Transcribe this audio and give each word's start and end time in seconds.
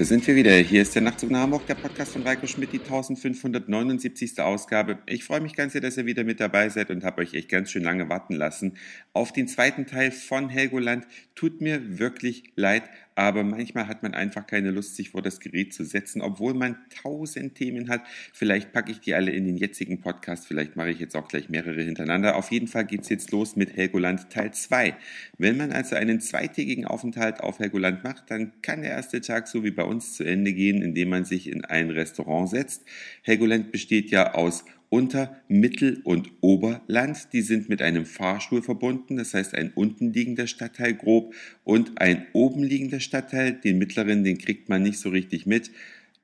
Da 0.00 0.06
sind 0.06 0.26
wir 0.26 0.34
wieder. 0.34 0.52
Hier 0.52 0.80
ist 0.80 0.94
der 0.94 1.02
Nachtzug 1.02 1.30
nach 1.30 1.40
Hamburg, 1.40 1.66
der 1.66 1.74
Podcast 1.74 2.12
von 2.12 2.22
Reiko 2.22 2.46
Schmidt, 2.46 2.72
die 2.72 2.78
1579. 2.78 4.40
Ausgabe. 4.40 4.98
Ich 5.04 5.24
freue 5.24 5.42
mich 5.42 5.54
ganz 5.54 5.72
sehr, 5.74 5.82
dass 5.82 5.98
ihr 5.98 6.06
wieder 6.06 6.24
mit 6.24 6.40
dabei 6.40 6.70
seid 6.70 6.90
und 6.90 7.04
habe 7.04 7.20
euch 7.20 7.34
echt 7.34 7.50
ganz 7.50 7.70
schön 7.70 7.82
lange 7.82 8.08
warten 8.08 8.32
lassen 8.34 8.78
auf 9.12 9.30
den 9.30 9.46
zweiten 9.46 9.84
Teil 9.84 10.10
von 10.10 10.48
Helgoland. 10.48 11.06
Tut 11.34 11.60
mir 11.60 11.98
wirklich 11.98 12.44
leid, 12.56 12.84
aber 13.20 13.44
manchmal 13.44 13.86
hat 13.86 14.02
man 14.02 14.14
einfach 14.14 14.46
keine 14.46 14.70
Lust, 14.70 14.96
sich 14.96 15.10
vor 15.10 15.20
das 15.20 15.40
Gerät 15.40 15.74
zu 15.74 15.84
setzen, 15.84 16.22
obwohl 16.22 16.54
man 16.54 16.78
tausend 17.02 17.54
Themen 17.54 17.90
hat. 17.90 18.00
Vielleicht 18.32 18.72
packe 18.72 18.90
ich 18.90 19.00
die 19.00 19.12
alle 19.12 19.30
in 19.30 19.44
den 19.44 19.58
jetzigen 19.58 20.00
Podcast, 20.00 20.46
vielleicht 20.46 20.74
mache 20.74 20.90
ich 20.90 21.00
jetzt 21.00 21.14
auch 21.14 21.28
gleich 21.28 21.50
mehrere 21.50 21.82
hintereinander. 21.82 22.36
Auf 22.36 22.50
jeden 22.50 22.66
Fall 22.66 22.86
geht 22.86 23.02
es 23.02 23.10
jetzt 23.10 23.30
los 23.30 23.56
mit 23.56 23.76
Helgoland 23.76 24.30
Teil 24.30 24.54
2. 24.54 24.96
Wenn 25.36 25.58
man 25.58 25.70
also 25.70 25.96
einen 25.96 26.20
zweitägigen 26.20 26.86
Aufenthalt 26.86 27.40
auf 27.40 27.58
Helgoland 27.58 28.04
macht, 28.04 28.30
dann 28.30 28.52
kann 28.62 28.80
der 28.80 28.92
erste 28.92 29.20
Tag 29.20 29.48
so 29.48 29.64
wie 29.64 29.70
bei 29.70 29.84
uns 29.84 30.14
zu 30.14 30.24
Ende 30.24 30.54
gehen, 30.54 30.80
indem 30.80 31.10
man 31.10 31.26
sich 31.26 31.48
in 31.48 31.64
ein 31.66 31.90
Restaurant 31.90 32.48
setzt. 32.48 32.84
Helgoland 33.22 33.70
besteht 33.70 34.10
ja 34.10 34.32
aus 34.32 34.64
unter 34.90 35.40
Mittel- 35.48 36.00
und 36.04 36.30
Oberland. 36.40 37.32
Die 37.32 37.40
sind 37.40 37.68
mit 37.70 37.80
einem 37.80 38.04
Fahrstuhl 38.04 38.60
verbunden, 38.60 39.16
das 39.16 39.32
heißt 39.32 39.54
ein 39.54 39.72
unten 39.74 40.12
liegender 40.12 40.46
Stadtteil 40.46 40.94
grob 40.94 41.34
und 41.64 42.00
ein 42.00 42.26
oben 42.34 42.62
liegender 42.62 43.00
Stadtteil. 43.00 43.52
Den 43.52 43.78
mittleren, 43.78 44.22
den 44.24 44.36
kriegt 44.36 44.68
man 44.68 44.82
nicht 44.82 44.98
so 44.98 45.08
richtig 45.08 45.46
mit. 45.46 45.70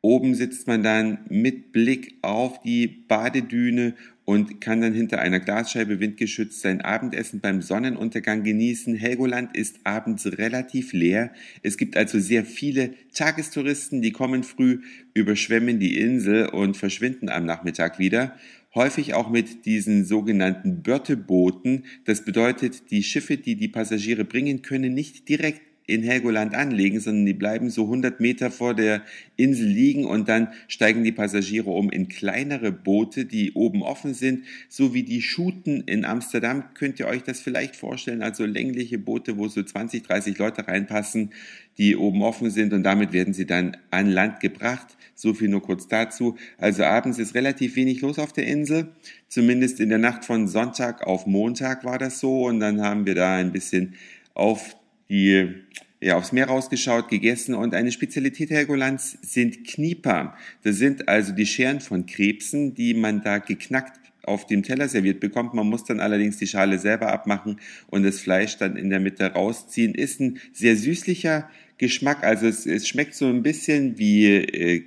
Oben 0.02 0.34
sitzt 0.34 0.66
man 0.66 0.82
dann 0.82 1.18
mit 1.28 1.73
Blick 1.73 2.18
auf 2.23 2.60
die 2.62 2.87
Badedüne 2.87 3.95
und 4.24 4.60
kann 4.60 4.80
dann 4.80 4.92
hinter 4.92 5.20
einer 5.20 5.41
Glasscheibe 5.41 6.00
windgeschützt 6.00 6.60
sein 6.60 6.80
Abendessen 6.80 7.40
beim 7.40 7.62
Sonnenuntergang 7.62 8.43
genießen. 8.43 8.95
Helgoland 8.96 9.57
ist 9.57 9.80
abends 9.85 10.26
relativ 10.38 10.93
leer. 10.93 11.32
Es 11.62 11.76
gibt 11.76 11.96
also 11.96 12.18
sehr 12.18 12.45
viele 12.45 12.95
Tagestouristen, 13.15 14.02
die 14.02 14.12
kommen 14.12 14.43
früh, 14.43 14.80
überschwemmen 15.15 15.80
die 15.80 15.98
Insel 15.98 16.48
und 16.48 16.76
verschwinden 16.76 17.29
am 17.29 17.46
Nachmittag 17.46 17.98
wieder 17.98 18.37
häufig 18.76 19.15
auch 19.15 19.30
mit 19.30 19.65
diesen 19.65 20.04
sogenannten 20.04 20.82
Börtebooten. 20.82 21.87
Das 22.04 22.24
bedeutet, 22.24 22.90
die 22.92 23.02
Schiffe, 23.02 23.38
die 23.38 23.57
die 23.57 23.68
Passagiere 23.68 24.24
bringen, 24.24 24.63
können 24.63 24.95
nicht 24.95 25.29
direkt 25.29 25.63
in 25.87 26.02
Helgoland 26.02 26.54
anlegen, 26.54 26.98
sondern 26.98 27.26
die 27.26 27.34
bleiben 27.34 27.70
so 27.70 27.84
100 27.84 28.20
Meter 28.20 28.51
vor 28.51 28.74
der 28.74 29.02
Insel 29.37 29.68
liegen 29.68 30.04
und 30.04 30.29
dann 30.29 30.48
steigen 30.66 31.04
die 31.04 31.12
Passagiere 31.12 31.70
um 31.70 31.90
in 31.90 32.09
kleinere 32.09 32.73
Boote, 32.73 33.24
die 33.24 33.52
oben 33.52 33.82
offen 33.82 34.12
sind, 34.12 34.45
so 34.68 34.95
wie 34.95 35.04
die 35.04 35.23
Schuten 35.23 35.82
in 35.82 36.04
Amsterdam. 36.04 36.64
Könnt 36.74 36.98
ihr 36.98 37.07
euch 37.07 37.23
das 37.23 37.40
vielleicht 37.40 37.76
vorstellen? 37.76 38.23
Also 38.23 38.45
längliche 38.46 38.98
Boote, 38.98 39.38
wo 39.38 39.46
so 39.46 39.62
20, 39.62 40.02
30 40.02 40.38
Leute 40.38 40.66
reinpassen, 40.66 41.30
die 41.79 41.96
oben 41.96 42.23
offen 42.23 42.51
sind 42.51 42.73
und 42.73 42.82
damit 42.82 43.12
werden 43.12 43.34
sie 43.34 43.46
dann 43.46 43.76
an 43.90 44.10
Land 44.10 44.40
gebracht. 44.40 44.96
So 45.14 45.34
viel 45.34 45.48
nur 45.48 45.62
kurz 45.62 45.88
dazu. 45.88 46.37
Also 46.59 46.84
abends 46.84 47.18
ist 47.18 47.34
relativ 47.34 47.76
wenig 47.76 48.01
los 48.01 48.18
auf 48.18 48.32
der 48.32 48.46
Insel. 48.46 48.88
Zumindest 49.29 49.80
in 49.80 49.88
der 49.88 49.98
Nacht 49.98 50.24
von 50.24 50.48
Sonntag 50.48 51.07
auf 51.07 51.26
Montag 51.26 51.84
war 51.84 51.98
das 51.98 52.18
so 52.18 52.46
und 52.46 52.60
dann 52.60 52.82
haben 52.82 53.07
wir 53.07 53.14
da 53.14 53.37
ein 53.37 53.52
bisschen 53.52 53.95
auf 54.34 54.76
die 55.09 55.54
ja, 56.01 56.16
aufs 56.16 56.32
Meer 56.32 56.46
rausgeschaut, 56.46 57.09
gegessen 57.09 57.54
und 57.54 57.74
eine 57.74 57.90
Spezialität 57.90 58.51
Helgolands 58.51 59.18
sind 59.23 59.66
Knieper. 59.66 60.37
Das 60.63 60.76
sind 60.76 61.09
also 61.09 61.32
die 61.32 61.46
Scheren 61.46 61.80
von 61.80 62.07
Krebsen, 62.07 62.74
die 62.74 62.95
man 62.95 63.23
da 63.23 63.38
geknackt 63.38 63.98
auf 64.22 64.47
dem 64.47 64.62
Teller 64.62 64.88
serviert 64.88 65.21
bekommt. 65.21 65.54
Man 65.54 65.69
muss 65.69 65.84
dann 65.84 66.00
allerdings 66.00 66.37
die 66.37 66.47
Schale 66.47 66.78
selber 66.78 67.12
abmachen 67.12 67.60
und 67.88 68.03
das 68.03 68.21
Fleisch 68.21 68.59
dann 68.59 68.76
in 68.76 68.91
der 68.91 69.00
Mitte 69.00 69.25
rausziehen. 69.25 69.94
Ist 69.94 70.21
ein 70.21 70.38
sehr 70.53 70.76
süßlicher 70.76 71.48
Geschmack, 71.78 72.25
also 72.25 72.47
es, 72.47 72.66
es 72.66 72.88
schmeckt 72.88 73.14
so 73.14 73.26
ein 73.26 73.42
bisschen 73.42 73.98
wie 73.98 74.26
äh, 74.26 74.84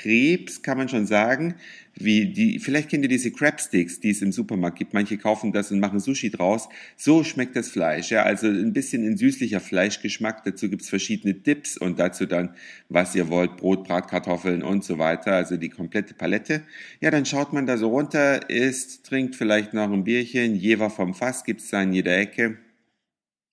Krebs, 0.00 0.62
kann 0.62 0.78
man 0.78 0.88
schon 0.88 1.06
sagen. 1.06 1.54
Wie 1.94 2.26
die, 2.32 2.58
vielleicht 2.58 2.88
kennt 2.88 3.02
ihr 3.02 3.08
diese 3.08 3.30
Crabsticks, 3.30 4.00
die 4.00 4.10
es 4.10 4.22
im 4.22 4.32
Supermarkt 4.32 4.78
gibt. 4.78 4.94
Manche 4.94 5.18
kaufen 5.18 5.52
das 5.52 5.70
und 5.70 5.80
machen 5.80 6.00
Sushi 6.00 6.30
draus. 6.30 6.68
So 6.96 7.22
schmeckt 7.22 7.54
das 7.54 7.68
Fleisch. 7.68 8.10
Ja, 8.10 8.22
also 8.22 8.46
ein 8.46 8.72
bisschen 8.72 9.04
in 9.04 9.18
süßlicher 9.18 9.60
Fleischgeschmack. 9.60 10.44
Dazu 10.44 10.70
gibt's 10.70 10.88
verschiedene 10.88 11.34
Dips 11.34 11.76
und 11.76 11.98
dazu 11.98 12.24
dann, 12.24 12.54
was 12.88 13.14
ihr 13.14 13.28
wollt, 13.28 13.58
Brot, 13.58 13.84
Bratkartoffeln 13.84 14.62
und 14.62 14.84
so 14.84 14.98
weiter. 14.98 15.34
Also 15.34 15.58
die 15.58 15.68
komplette 15.68 16.14
Palette. 16.14 16.62
Ja, 17.00 17.10
dann 17.10 17.26
schaut 17.26 17.52
man 17.52 17.66
da 17.66 17.76
so 17.76 17.90
runter, 17.90 18.48
isst, 18.48 19.04
trinkt 19.04 19.36
vielleicht 19.36 19.74
noch 19.74 19.92
ein 19.92 20.04
Bierchen. 20.04 20.56
Jever 20.56 20.88
vom 20.88 21.14
Fass 21.14 21.44
gibt's 21.44 21.68
da 21.68 21.82
in 21.82 21.92
jeder 21.92 22.16
Ecke. 22.16 22.56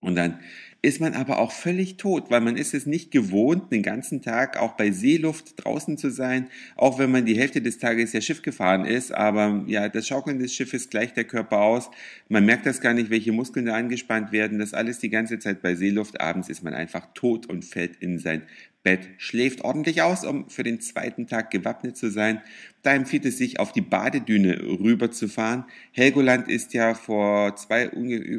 Und 0.01 0.15
dann 0.15 0.39
ist 0.81 1.01
man 1.01 1.13
aber 1.13 1.39
auch 1.39 1.51
völlig 1.51 1.97
tot, 1.97 2.31
weil 2.31 2.39
man 2.39 2.55
ist 2.55 2.73
es 2.73 2.85
nicht 2.85 3.11
gewohnt, 3.11 3.71
den 3.71 3.83
ganzen 3.83 4.21
Tag 4.21 4.57
auch 4.57 4.73
bei 4.73 4.91
Seeluft 4.91 5.53
draußen 5.57 5.97
zu 5.97 6.09
sein, 6.09 6.47
auch 6.77 6.99
wenn 6.99 7.11
man 7.11 7.25
die 7.25 7.37
Hälfte 7.37 7.61
des 7.61 7.79
Tages 7.79 8.13
ja 8.13 8.21
Schiff 8.21 8.41
gefahren 8.41 8.85
ist, 8.85 9.11
aber 9.11 9.65
ja, 9.67 9.89
das 9.89 10.07
Schaukeln 10.07 10.39
des 10.39 10.53
Schiffes 10.53 10.89
gleicht 10.89 11.17
der 11.17 11.25
Körper 11.25 11.59
aus. 11.59 11.89
Man 12.29 12.45
merkt 12.45 12.65
das 12.65 12.79
gar 12.79 12.93
nicht, 12.93 13.09
welche 13.09 13.33
Muskeln 13.33 13.65
da 13.65 13.75
angespannt 13.75 14.31
werden. 14.31 14.59
Das 14.59 14.73
alles 14.73 14.99
die 14.99 15.09
ganze 15.09 15.39
Zeit 15.39 15.61
bei 15.61 15.75
Seeluft. 15.75 16.21
Abends 16.21 16.47
ist 16.47 16.63
man 16.63 16.73
einfach 16.73 17.07
tot 17.13 17.45
und 17.47 17.65
fällt 17.65 17.97
in 17.97 18.17
sein 18.17 18.43
Bett, 18.81 19.09
schläft 19.17 19.61
ordentlich 19.65 20.01
aus, 20.01 20.23
um 20.23 20.49
für 20.49 20.63
den 20.63 20.79
zweiten 20.79 21.27
Tag 21.27 21.51
gewappnet 21.51 21.97
zu 21.97 22.09
sein. 22.09 22.41
Da 22.81 22.93
empfiehlt 22.93 23.25
es 23.25 23.37
sich, 23.37 23.59
auf 23.59 23.73
die 23.73 23.81
Badedüne 23.81 24.61
rüberzufahren. 24.61 25.65
Helgoland 25.91 26.47
ist 26.47 26.73
ja 26.73 26.93
vor 26.93 27.57
zwei, 27.57 27.89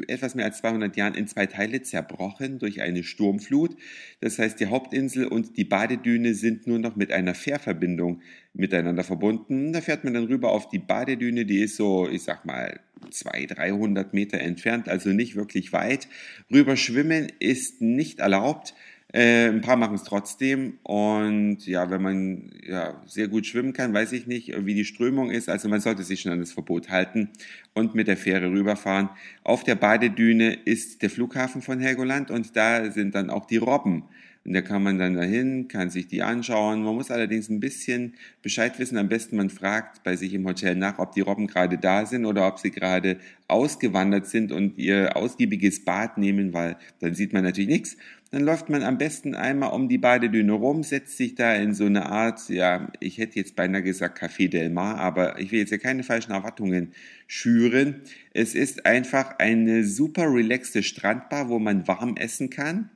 etwas 0.09 0.35
mehr 0.35 0.47
als 0.47 0.59
200 0.59 0.97
Jahren 0.97 1.15
in 1.15 1.27
zwei 1.27 1.45
Teile 1.45 1.83
zerbrochen 1.83 2.59
durch 2.59 2.81
eine 2.81 3.03
Sturmflut. 3.03 3.77
Das 4.21 4.39
heißt, 4.39 4.59
die 4.61 4.69
Hauptinsel 4.69 5.27
und 5.27 5.59
die 5.59 5.65
Badedüne 5.65 6.33
sind 6.33 6.67
nur 6.67 6.79
noch 6.79 6.97
mit 6.97 7.13
einer 7.13 7.35
Fährverbindung 7.35 8.23
miteinander 8.55 9.05
verbunden. 9.05 9.75
Da 9.75 9.83
fährt 9.83 10.05
man 10.05 10.15
dann 10.15 10.25
rüber 10.25 10.53
auf 10.53 10.71
die 10.71 10.79
Badedüne, 10.79 11.45
die 11.45 11.61
ist 11.61 11.77
so, 11.77 12.09
ich 12.09 12.23
sag 12.23 12.47
mal, 12.47 12.81
200, 13.11 13.59
300 13.59 14.15
Meter 14.15 14.39
entfernt, 14.39 14.89
also 14.89 15.11
nicht 15.11 15.37
wirklich 15.37 15.73
weit. 15.75 16.09
Rüber 16.51 16.77
schwimmen 16.77 17.31
ist 17.41 17.83
nicht 17.83 18.21
erlaubt. 18.21 18.75
Äh, 19.13 19.49
ein 19.49 19.61
paar 19.61 19.77
machen 19.77 19.97
es 19.97 20.05
trotzdem 20.05 20.79
und 20.85 21.67
ja, 21.67 21.91
wenn 21.91 22.01
man 22.01 22.53
ja, 22.65 23.03
sehr 23.07 23.27
gut 23.27 23.45
schwimmen 23.45 23.73
kann, 23.73 23.93
weiß 23.93 24.13
ich 24.13 24.29
nicht, 24.29 24.55
wie 24.65 24.75
die 24.75 24.85
Strömung 24.85 25.31
ist. 25.31 25.49
Also 25.49 25.69
man 25.69 25.81
sollte 25.81 26.05
sich 26.05 26.21
schon 26.21 26.31
an 26.33 26.39
das 26.39 26.53
Verbot 26.53 26.91
halten 26.91 27.31
und 27.75 27.95
mit 27.97 28.07
der 28.07 28.17
Fähre 28.17 28.51
rüberfahren. 28.51 29.09
Auf 29.43 29.65
der 29.65 29.75
Badedüne 29.75 30.53
ist 30.65 31.03
der 31.03 31.11
Flughafen 31.11 31.61
von 31.61 31.81
Helgoland 31.81 32.31
und 32.31 32.55
da 32.57 32.91
sind 32.93 33.17
dann 33.17 33.31
auch 33.31 33.47
die 33.47 33.57
Robben. 33.57 34.05
Und 34.45 34.55
da 34.55 34.63
kann 34.63 34.83
man 34.83 34.99
dann 34.99 35.15
dahin, 35.15 35.69
kann 35.69 35.91
sich 35.91 36.09
die 36.09 36.23
anschauen. 36.23 36.83
Man 36.83 36.95
muss 36.95 37.11
allerdings 37.11 37.51
ein 37.51 37.61
bisschen 37.61 38.15
Bescheid 38.43 38.79
wissen. 38.79 38.97
Am 38.97 39.09
besten 39.09 39.37
man 39.37 39.51
fragt 39.51 40.03
bei 40.03 40.17
sich 40.17 40.33
im 40.33 40.47
Hotel 40.47 40.77
nach, 40.77 40.99
ob 40.99 41.13
die 41.13 41.21
Robben 41.21 41.47
gerade 41.47 41.77
da 41.77 42.07
sind 42.07 42.25
oder 42.25 42.49
ob 42.49 42.59
sie 42.59 42.71
gerade 42.71 43.19
ausgewandert 43.49 44.27
sind 44.27 44.51
und 44.51 44.79
ihr 44.79 45.15
ausgiebiges 45.17 45.85
Bad 45.85 46.17
nehmen, 46.17 46.55
weil 46.55 46.77
dann 47.01 47.15
sieht 47.15 47.35
man 47.35 47.45
natürlich 47.45 47.69
nichts. 47.69 47.97
Dann 48.31 48.43
läuft 48.43 48.69
man 48.69 48.85
am 48.85 48.97
besten 48.97 49.35
einmal 49.35 49.73
um 49.73 49.89
die 49.89 49.99
Badedüne 49.99 50.53
rum, 50.53 50.85
setzt 50.85 51.17
sich 51.17 51.35
da 51.35 51.53
in 51.55 51.75
so 51.75 51.87
eine 51.87 52.07
Art, 52.07 52.49
ja, 52.49 52.89
ich 53.01 53.19
hätte 53.19 53.41
jetzt 53.41 53.57
beinahe 53.57 53.83
gesagt 53.83 54.23
Café 54.23 54.49
Del 54.49 54.71
Mar, 54.71 54.99
aber 54.99 55.41
ich 55.41 55.51
will 55.51 55.59
jetzt 55.59 55.73
ja 55.73 55.79
keine 55.79 56.05
falschen 56.05 56.31
Erwartungen 56.31 56.93
schüren. 57.27 58.03
Es 58.33 58.55
ist 58.55 58.87
einfach 58.87 59.39
eine 59.39 59.85
super 59.85 60.33
relaxte 60.33 60.85
Strandbar, 60.85 61.49
wo 61.49 61.59
man 61.59 61.89
warm 61.89 62.17
essen 62.17 62.51
kann. 62.51 62.89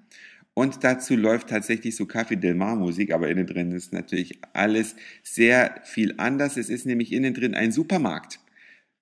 Und 0.55 0.85
dazu 0.85 1.17
läuft 1.17 1.49
tatsächlich 1.49 1.97
so 1.97 2.05
Café 2.05 2.37
Del 2.37 2.55
Mar 2.55 2.77
Musik, 2.77 3.13
aber 3.13 3.29
innen 3.29 3.47
drin 3.47 3.73
ist 3.73 3.93
natürlich 3.93 4.39
alles 4.53 4.95
sehr 5.23 5.81
viel 5.83 6.15
anders. 6.17 6.57
Es 6.57 6.69
ist 6.69 6.87
nämlich 6.87 7.13
innen 7.13 7.35
drin 7.35 7.55
ein 7.55 7.73
Supermarkt. 7.73 8.39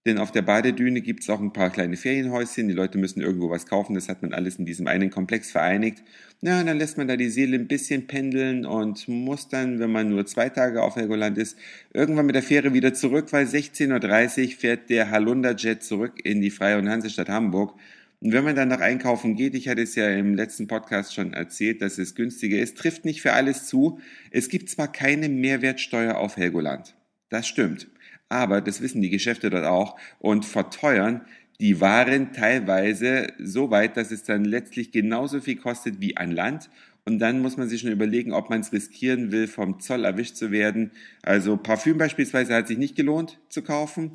Denn 0.04 0.18
auf 0.18 0.32
der 0.32 0.42
Badedüne 0.42 1.00
gibt 1.00 1.22
es 1.22 1.30
auch 1.30 1.40
ein 1.40 1.52
paar 1.52 1.70
kleine 1.70 1.96
Ferienhäuschen. 1.96 2.66
Die 2.66 2.74
Leute 2.74 2.98
müssen 2.98 3.20
irgendwo 3.20 3.50
was 3.50 3.66
kaufen. 3.66 3.94
Das 3.94 4.08
hat 4.08 4.20
man 4.22 4.32
alles 4.32 4.56
in 4.56 4.66
diesem 4.66 4.88
einen 4.88 5.10
Komplex 5.10 5.52
vereinigt. 5.52 6.02
Na, 6.40 6.58
und 6.58 6.66
dann 6.66 6.78
lässt 6.78 6.98
man 6.98 7.06
da 7.06 7.16
die 7.16 7.28
Seele 7.28 7.56
ein 7.56 7.68
bisschen 7.68 8.08
pendeln 8.08 8.66
und 8.66 9.06
muss 9.06 9.48
dann, 9.48 9.78
wenn 9.78 9.92
man 9.92 10.08
nur 10.08 10.26
zwei 10.26 10.48
Tage 10.48 10.82
auf 10.82 10.96
Helgoland 10.96 11.38
ist, 11.38 11.56
irgendwann 11.92 12.26
mit 12.26 12.34
der 12.34 12.42
Fähre 12.42 12.74
wieder 12.74 12.94
zurück, 12.94 13.26
weil 13.30 13.46
16.30 13.46 14.44
Uhr 14.44 14.50
fährt 14.58 14.90
der 14.90 15.10
Halunda-Jet 15.10 15.84
zurück 15.84 16.14
in 16.24 16.40
die 16.40 16.50
Freie 16.50 16.78
und 16.78 16.88
Hansestadt 16.88 17.28
Hamburg. 17.28 17.78
Und 18.22 18.32
wenn 18.32 18.44
man 18.44 18.54
dann 18.54 18.68
nach 18.68 18.80
Einkaufen 18.80 19.34
geht, 19.34 19.54
ich 19.54 19.68
hatte 19.68 19.82
es 19.82 19.94
ja 19.96 20.08
im 20.08 20.34
letzten 20.34 20.68
Podcast 20.68 21.14
schon 21.14 21.32
erzählt, 21.32 21.82
dass 21.82 21.98
es 21.98 22.14
günstiger 22.14 22.58
ist, 22.58 22.78
trifft 22.78 23.04
nicht 23.04 23.20
für 23.20 23.32
alles 23.32 23.66
zu. 23.66 23.98
Es 24.30 24.48
gibt 24.48 24.70
zwar 24.70 24.90
keine 24.90 25.28
Mehrwertsteuer 25.28 26.16
auf 26.16 26.36
Helgoland. 26.36 26.94
Das 27.28 27.48
stimmt 27.48 27.88
aber 28.32 28.62
das 28.62 28.80
wissen 28.80 29.02
die 29.02 29.10
Geschäfte 29.10 29.50
dort 29.50 29.66
auch 29.66 29.98
und 30.18 30.46
verteuern 30.46 31.20
die 31.60 31.80
Waren 31.80 32.32
teilweise 32.32 33.28
so 33.38 33.70
weit, 33.70 33.96
dass 33.96 34.10
es 34.10 34.24
dann 34.24 34.44
letztlich 34.44 34.90
genauso 34.90 35.40
viel 35.40 35.56
kostet 35.56 36.00
wie 36.00 36.16
an 36.16 36.32
Land. 36.32 36.70
Und 37.04 37.18
dann 37.18 37.40
muss 37.40 37.56
man 37.56 37.68
sich 37.68 37.82
schon 37.82 37.92
überlegen, 37.92 38.32
ob 38.32 38.48
man 38.48 38.60
es 38.60 38.72
riskieren 38.72 39.32
will, 39.32 39.46
vom 39.46 39.80
Zoll 39.80 40.04
erwischt 40.04 40.36
zu 40.36 40.50
werden. 40.50 40.92
Also 41.22 41.56
Parfüm 41.56 41.98
beispielsweise 41.98 42.54
hat 42.54 42.68
sich 42.68 42.78
nicht 42.78 42.96
gelohnt 42.96 43.38
zu 43.48 43.62
kaufen. 43.62 44.12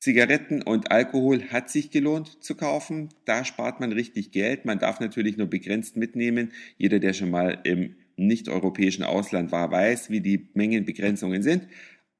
Zigaretten 0.00 0.62
und 0.62 0.92
Alkohol 0.92 1.44
hat 1.50 1.70
sich 1.70 1.90
gelohnt 1.90 2.42
zu 2.42 2.54
kaufen. 2.54 3.08
Da 3.24 3.44
spart 3.44 3.80
man 3.80 3.92
richtig 3.92 4.30
Geld. 4.30 4.64
Man 4.64 4.78
darf 4.78 5.00
natürlich 5.00 5.36
nur 5.36 5.48
begrenzt 5.48 5.96
mitnehmen. 5.96 6.52
Jeder, 6.76 7.00
der 7.00 7.12
schon 7.12 7.30
mal 7.30 7.58
im 7.64 7.96
nicht-europäischen 8.16 9.04
Ausland 9.04 9.52
war, 9.52 9.70
weiß, 9.70 10.10
wie 10.10 10.20
die 10.20 10.48
Mengenbegrenzungen 10.54 11.42
sind. 11.42 11.66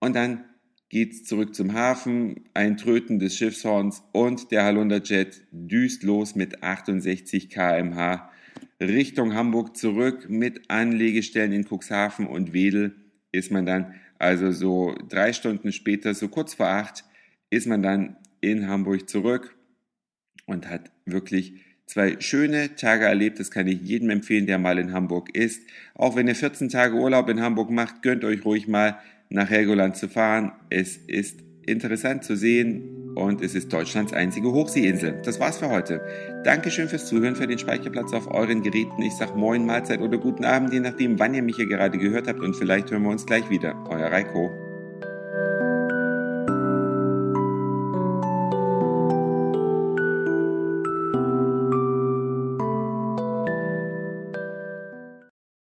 Und 0.01 0.17
dann 0.17 0.45
geht's 0.89 1.25
zurück 1.25 1.55
zum 1.55 1.75
Hafen, 1.75 2.49
ein 2.55 2.77
Tröten 2.77 3.19
des 3.19 3.37
Schiffshorns 3.37 4.03
und 4.13 4.51
der 4.51 4.65
Halunderjet 4.65 5.43
düst 5.53 6.03
los 6.03 6.35
mit 6.35 6.63
68 6.63 7.51
kmh 7.51 8.31
Richtung 8.81 9.35
Hamburg 9.35 9.77
zurück 9.77 10.29
mit 10.29 10.71
Anlegestellen 10.71 11.53
in 11.53 11.65
Cuxhaven 11.65 12.27
und 12.27 12.53
Wedel 12.53 12.95
ist 13.33 13.51
man 13.51 13.67
dann 13.67 13.95
also 14.19 14.53
so 14.53 14.95
drei 15.09 15.33
Stunden 15.33 15.73
später, 15.73 16.15
so 16.15 16.29
kurz 16.29 16.55
vor 16.55 16.69
acht, 16.69 17.05
ist 17.51 17.67
man 17.67 17.83
dann 17.83 18.17
in 18.41 18.69
Hamburg 18.69 19.09
zurück 19.09 19.57
und 20.47 20.69
hat 20.69 20.91
wirklich 21.05 21.55
zwei 21.87 22.21
schöne 22.21 22.77
Tage 22.77 23.05
erlebt. 23.05 23.41
Das 23.41 23.51
kann 23.51 23.67
ich 23.67 23.81
jedem 23.81 24.11
empfehlen, 24.11 24.47
der 24.47 24.59
mal 24.59 24.79
in 24.79 24.93
Hamburg 24.93 25.35
ist. 25.35 25.63
Auch 25.95 26.17
wenn 26.17 26.29
ihr 26.29 26.35
14 26.35 26.69
Tage 26.69 26.95
Urlaub 26.95 27.29
in 27.29 27.41
Hamburg 27.41 27.71
macht, 27.71 28.03
gönnt 28.03 28.25
euch 28.25 28.45
ruhig 28.45 28.69
mal 28.69 28.99
nach 29.31 29.51
Helgoland 29.51 29.97
zu 29.97 30.09
fahren. 30.09 30.53
Es 30.71 30.97
ist 30.97 31.41
interessant 31.67 32.25
zu 32.25 32.37
sehen 32.37 33.15
und 33.15 33.43
es 33.43 33.55
ist 33.55 33.73
Deutschlands 33.73 34.13
einzige 34.13 34.53
Hochseeinsel. 34.53 35.21
Das 35.25 35.39
war's 35.39 35.59
für 35.59 35.69
heute. 35.69 36.01
Dankeschön 36.45 36.89
fürs 36.89 37.07
Zuhören, 37.07 37.37
für 37.37 37.47
den 37.47 37.59
Speicherplatz 37.59 38.13
auf 38.13 38.31
euren 38.31 38.63
Geräten. 38.63 39.03
Ich 39.03 39.15
sag 39.15 39.37
Moin, 39.37 39.67
Mahlzeit 39.67 40.01
oder 40.01 40.19
guten 40.19 40.45
Abend, 40.45 40.73
je 40.73 40.81
nachdem, 40.81 41.19
wann 41.19 41.35
ihr 41.35 41.43
mich 41.43 41.57
hier 41.57 41.67
gerade 41.67 41.99
gehört 41.99 42.29
habt 42.29 42.41
und 42.41 42.57
vielleicht 42.57 42.91
hören 42.91 43.03
wir 43.03 43.11
uns 43.11 43.27
gleich 43.27 43.51
wieder. 43.51 43.75
Euer 43.91 44.11
Reiko. 44.11 44.68